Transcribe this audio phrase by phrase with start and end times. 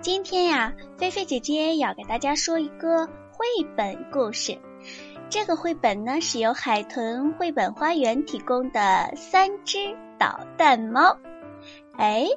[0.00, 3.44] 今天呀，菲菲姐姐要给大家说一个绘
[3.76, 4.56] 本故事。
[5.28, 8.80] 这个绘本呢是由海豚绘本花园提供的
[9.16, 11.00] 《三只捣蛋猫》。
[11.96, 12.28] 哎，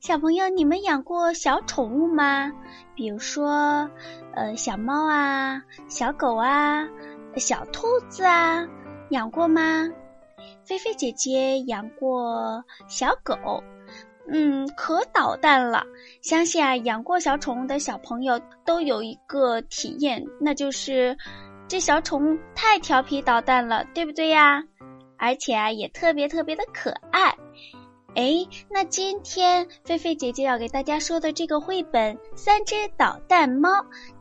[0.00, 2.50] 小朋友，你们养过小宠物吗？
[2.94, 3.90] 比如说，
[4.34, 6.88] 呃，小猫啊，小狗啊，
[7.36, 8.66] 小兔子啊，
[9.10, 9.90] 养过吗？
[10.64, 13.62] 菲菲姐姐养过小狗。
[14.28, 15.84] 嗯，可捣蛋了。
[16.22, 21.16] 相信啊，养过小宠物的小朋友都有一个体验，那就是
[21.68, 24.62] 这小宠物太调皮捣蛋了，对不对呀？
[25.18, 27.34] 而且啊，也特别特别的可爱。
[28.16, 33.68] 哎，那今天菲菲姐姐要给大家说的这个绘本《三只捣蛋猫》，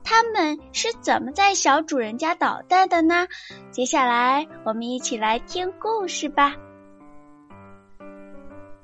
[0.03, 3.27] 它们是怎么在小主人家捣蛋的呢？
[3.71, 6.55] 接下来我们一起来听故事吧。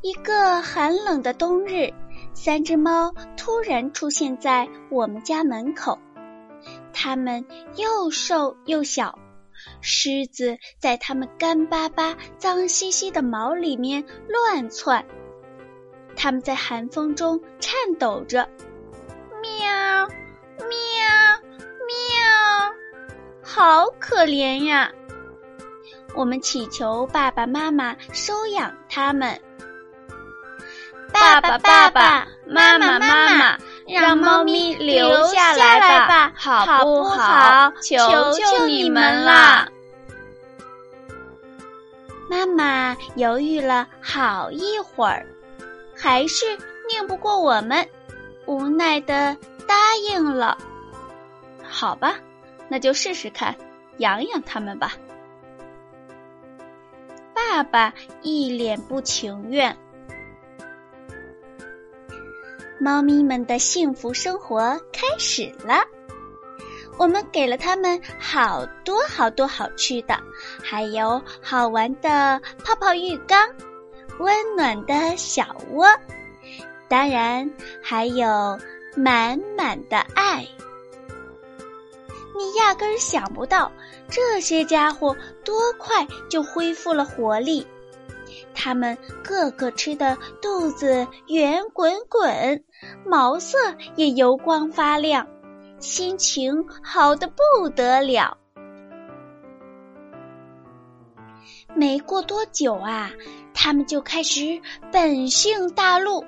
[0.02, 1.94] 一个寒冷的冬日，
[2.34, 6.00] 三只猫突然出现在我们家门口。
[6.94, 9.20] 它们又瘦又小，
[9.82, 15.06] 狮子在它们干巴巴、脏兮兮的毛里面乱窜。
[16.16, 18.48] 它们在寒风中颤抖着，
[19.42, 20.08] 喵
[20.60, 20.68] 喵
[21.88, 22.74] 喵，
[23.44, 24.90] 好可怜呀！
[26.16, 29.38] 我们祈求爸爸妈妈收养它们。
[31.12, 33.58] 爸爸，爸爸妈妈，妈妈，
[33.88, 37.72] 让猫咪留下来吧，好不好？
[37.82, 39.68] 求求你们啦！
[42.30, 45.26] 妈妈犹豫了好一会儿，
[45.96, 46.46] 还是
[46.88, 47.88] 拧不过我们，
[48.46, 49.36] 无奈的
[49.68, 49.76] 答
[50.08, 50.58] 应了。
[51.64, 52.16] 好吧，
[52.68, 53.56] 那就试试看，
[53.98, 54.94] 养养它们吧。
[57.34, 59.76] 爸爸一脸不情愿。
[62.80, 65.84] 猫咪们的幸福生活开始了。
[66.98, 70.18] 我们给了它们好多好多好吃的，
[70.64, 73.50] 还有好玩的泡泡浴缸、
[74.20, 75.86] 温暖的小窝，
[76.88, 77.50] 当然
[77.82, 78.58] 还有
[78.96, 80.48] 满满的爱。
[82.36, 83.70] 你压根儿想不到，
[84.10, 87.68] 这些家伙多快就恢复了活力。
[88.54, 92.62] 它们个个吃的肚子圆滚滚，
[93.06, 93.58] 毛色
[93.96, 95.28] 也油光发亮，
[95.80, 98.38] 心情好的不得了。
[101.76, 103.12] 没过多久啊，
[103.54, 106.26] 他们就开始本性大露。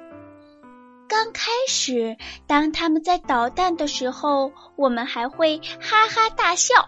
[1.08, 2.16] 刚开始，
[2.48, 6.88] 当他们在捣蛋的时候，我们还会哈哈大笑。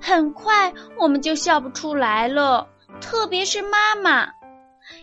[0.00, 2.68] 很快，我们就笑不出来了。
[3.00, 4.32] 特别是妈妈，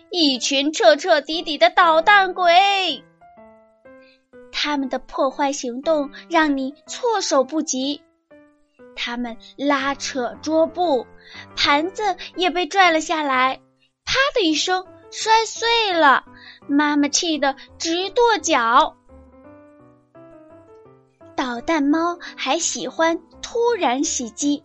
[0.09, 3.03] 一群彻彻底底的捣蛋鬼，
[4.63, 7.99] 他们的破坏行动让你措手不及。
[8.95, 11.07] 他们拉扯桌布，
[11.55, 13.59] 盘子也被拽了下来，
[14.05, 16.25] 啪的一声摔碎了。
[16.67, 18.95] 妈妈气得直跺脚。
[21.35, 24.63] 捣蛋猫还喜欢突然袭击。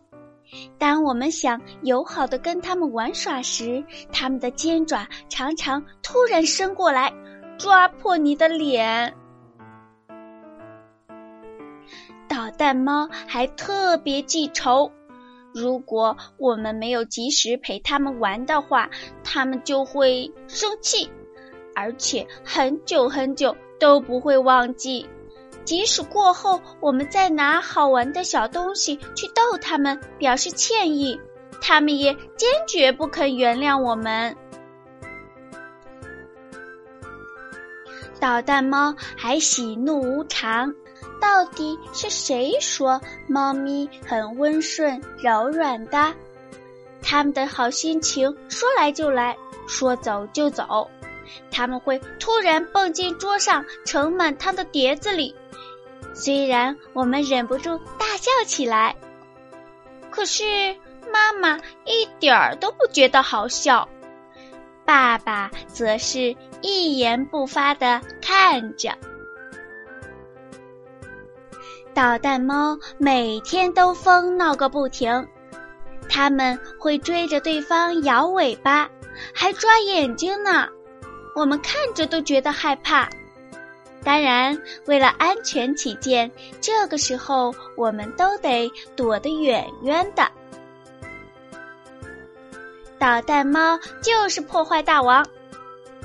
[0.76, 7.10] 当我们想友好的跟他们玩耍时，他们的尖爪常常突然伸过来，
[7.56, 9.16] 抓破你的脸。
[12.28, 14.90] 捣蛋猫还特别记仇，
[15.54, 18.90] 如果我们没有及时陪他们玩的话，
[19.24, 21.10] 他们就会生气，
[21.74, 25.06] 而且很久很久都不会忘记。
[25.64, 31.20] 即使过后，我们再拿好玩的小东西去逗他们，表示歉意，
[31.60, 34.36] 他们也坚决不肯原谅我们。
[38.20, 40.72] 捣蛋猫还喜怒无常，
[41.20, 46.14] 到底是谁说猫咪很温顺柔软的？
[47.02, 50.90] 他们的好心情说来就来，说走就走。
[51.50, 55.34] 他们会突然蹦进桌上盛满汤的碟子里。
[56.14, 58.96] 虽然我们忍不住大笑起来，
[60.10, 60.74] 可是
[61.12, 63.88] 妈妈一点儿都不觉得好笑，
[64.84, 68.96] 爸爸则是一言不发的看着。
[71.94, 75.26] 捣蛋猫每天都疯闹个不停，
[76.08, 78.88] 他们会追着对方摇尾巴，
[79.34, 80.68] 还抓眼睛呢，
[81.34, 83.08] 我们看着都觉得害怕。
[84.04, 86.30] 当然，为了安全起见，
[86.60, 90.30] 这个时候我们都得躲得远远的。
[92.98, 95.26] 捣蛋猫就是破坏大王，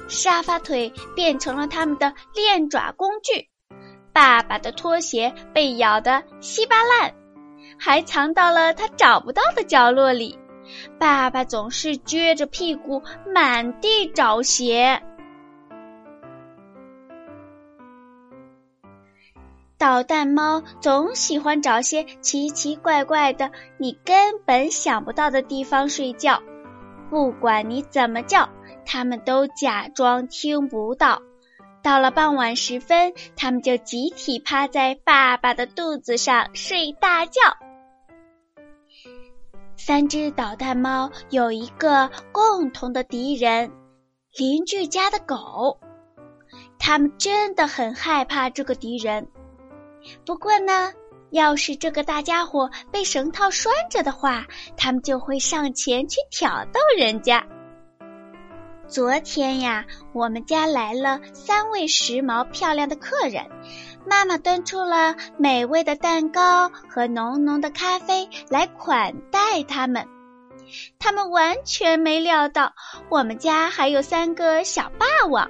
[0.08, 3.51] 沙发腿变成了他们的练爪工具。
[4.14, 7.14] 爸爸的拖鞋被咬得稀巴烂，
[7.80, 10.38] 还藏到了他找不到的角落里。
[11.00, 13.02] 爸爸总是撅着屁股
[13.34, 15.02] 满地找鞋。
[19.78, 26.40] 捣蛋猫总喜欢找些奇奇怪怪的、你根本想不到的地方睡觉。
[27.10, 28.48] 不管你怎么叫，
[28.86, 31.22] 它们都假装听不到。
[31.84, 37.42] 到了傍晚时分，他们就集体趴在爸爸的肚子上睡大觉。
[39.76, 43.72] 三只捣蛋猫有一个共同的敌人——
[44.38, 45.80] 邻居家的狗。
[46.78, 49.28] 他们真的很害怕这个敌人。
[50.26, 50.94] 不过呢，
[51.32, 54.46] 要是这个大家伙被绳套拴着的话，
[54.78, 57.48] 他们就会上前去挑逗人家。
[58.92, 63.46] 昨天呀，我们家来了三位时髦漂亮的客人，
[64.06, 70.06] 妈妈端出了美味的蛋糕和浓浓的咖啡来款待他们。
[71.00, 72.74] 他们完全没料到，
[73.08, 75.50] 我们家还有三个小霸王：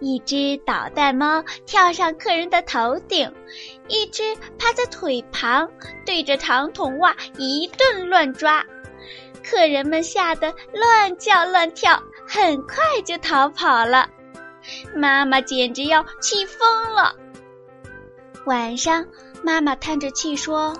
[0.00, 3.32] 一只捣蛋猫跳上客人的头顶，
[3.86, 5.70] 一只趴在腿旁
[6.04, 8.64] 对着长筒袜一顿乱抓，
[9.48, 12.02] 客人们吓得乱叫乱跳。
[12.34, 14.08] 很快就逃跑了，
[14.96, 17.14] 妈妈简直要气疯了。
[18.46, 19.04] 晚上，
[19.42, 20.74] 妈妈叹着气说：“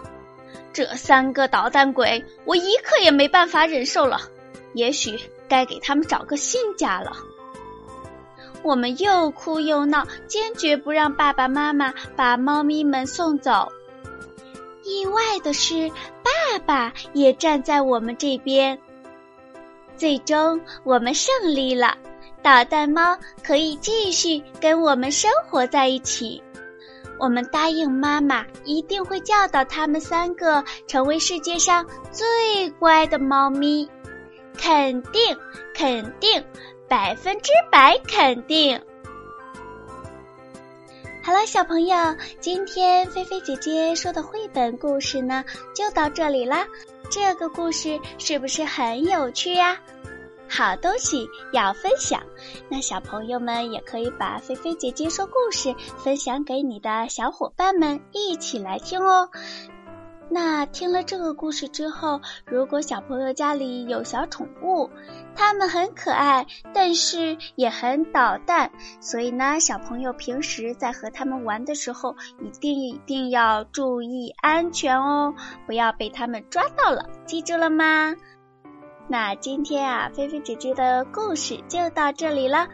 [0.73, 4.23] 这三个捣蛋鬼，我一刻也没办法忍受了。
[4.73, 7.15] 也许该给他们找个新家了。”
[8.65, 13.71] 我们又哭又闹，坚决不让爸爸妈妈把猫咪们送走。
[14.85, 15.91] 意外的是，
[16.23, 18.81] 爸爸也站在我们这边。
[19.97, 21.97] 最终，我们胜利了，
[22.43, 26.43] 捣蛋猫可以继续跟我们生活在一起。
[27.19, 33.89] 我们答应妈妈，一定会教导他们三个成为世界上最乖的猫咪，
[34.59, 35.37] 肯定，
[35.73, 36.45] 肯定，
[36.89, 38.81] 百分之百肯定。
[41.23, 41.97] 好了，小朋友，
[42.41, 46.67] 今天菲菲姐姐说的绘本故事呢，就到这里啦。
[47.13, 49.79] 这个故事是不是很有趣呀？
[50.49, 52.23] 好东西要分享，
[52.71, 59.29] 那小朋友们也可以把菲菲姐姐说故事分享给你的小伙伴们一起来听哦。
[60.35, 64.89] 那听了这个故事之后，如果小朋友家里有小宠物，
[65.37, 75.35] 它们很可爱，但是也很捣蛋，所以呢，小朋友平时在和它们玩的时候，一定一定要注意安全哦，
[75.67, 78.15] 不要被它们抓到了，记住了吗？
[79.09, 82.67] 那今天啊，菲菲姐姐的故事就到这里了。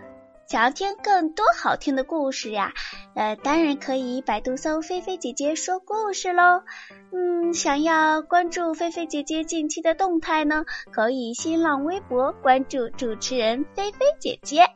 [0.47, 2.73] 想要听更多好听的故事呀，
[3.19, 6.63] 呃，当然可以百度搜“菲菲姐姐说故事”喽。
[7.11, 14.67] 嗯，想要关注菲菲姐姐近期的动态呢，可以新浪微博关注主持人菲菲姐姐。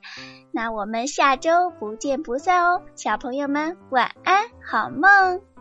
[0.51, 5.52] 那我们下周不见不散哦，小朋友们晚安，好梦。